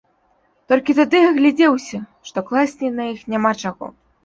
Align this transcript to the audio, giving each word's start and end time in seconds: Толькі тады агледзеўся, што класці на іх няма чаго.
Толькі 0.71 0.95
тады 0.99 1.19
агледзеўся, 1.25 2.01
што 2.31 2.45
класці 2.49 2.93
на 2.99 3.03
іх 3.13 3.21
няма 3.37 3.55
чаго. 3.63 3.95